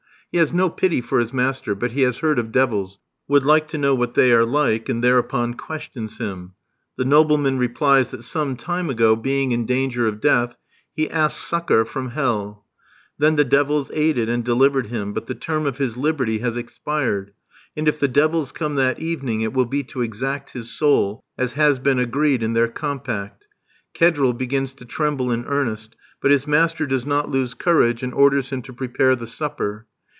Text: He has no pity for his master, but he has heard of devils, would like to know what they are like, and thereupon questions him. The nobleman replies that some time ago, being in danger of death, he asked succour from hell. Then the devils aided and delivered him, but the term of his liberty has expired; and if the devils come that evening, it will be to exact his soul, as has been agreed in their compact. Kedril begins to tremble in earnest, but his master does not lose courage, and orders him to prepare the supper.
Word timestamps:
He 0.33 0.37
has 0.37 0.53
no 0.53 0.69
pity 0.69 1.01
for 1.01 1.19
his 1.19 1.33
master, 1.33 1.75
but 1.75 1.91
he 1.91 2.03
has 2.03 2.19
heard 2.19 2.39
of 2.39 2.53
devils, 2.53 2.99
would 3.27 3.43
like 3.43 3.67
to 3.67 3.77
know 3.77 3.93
what 3.93 4.13
they 4.13 4.31
are 4.31 4.45
like, 4.45 4.87
and 4.87 5.03
thereupon 5.03 5.55
questions 5.55 6.19
him. 6.19 6.53
The 6.95 7.03
nobleman 7.03 7.57
replies 7.57 8.11
that 8.11 8.23
some 8.23 8.55
time 8.55 8.89
ago, 8.89 9.17
being 9.17 9.51
in 9.51 9.65
danger 9.65 10.07
of 10.07 10.21
death, 10.21 10.55
he 10.95 11.09
asked 11.09 11.45
succour 11.45 11.83
from 11.83 12.11
hell. 12.11 12.63
Then 13.19 13.35
the 13.35 13.43
devils 13.43 13.91
aided 13.93 14.29
and 14.29 14.41
delivered 14.41 14.85
him, 14.87 15.11
but 15.11 15.25
the 15.25 15.35
term 15.35 15.65
of 15.65 15.79
his 15.79 15.97
liberty 15.97 16.37
has 16.37 16.55
expired; 16.55 17.33
and 17.75 17.89
if 17.89 17.99
the 17.99 18.07
devils 18.07 18.53
come 18.53 18.75
that 18.75 18.99
evening, 19.01 19.41
it 19.41 19.51
will 19.51 19.65
be 19.65 19.83
to 19.83 20.01
exact 20.01 20.51
his 20.51 20.71
soul, 20.71 21.25
as 21.37 21.51
has 21.55 21.77
been 21.77 21.99
agreed 21.99 22.41
in 22.41 22.53
their 22.53 22.69
compact. 22.69 23.49
Kedril 23.93 24.31
begins 24.31 24.73
to 24.75 24.85
tremble 24.85 25.29
in 25.29 25.43
earnest, 25.43 25.97
but 26.21 26.31
his 26.31 26.47
master 26.47 26.85
does 26.87 27.05
not 27.05 27.27
lose 27.29 27.53
courage, 27.53 28.01
and 28.01 28.13
orders 28.13 28.47
him 28.51 28.61
to 28.61 28.71
prepare 28.71 29.17
the 29.17 29.27
supper. 29.27 29.87